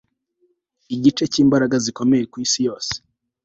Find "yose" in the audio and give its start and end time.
2.67-2.93